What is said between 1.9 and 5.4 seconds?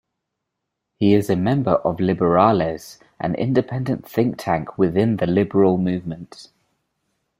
Liberales, an independent think tank within the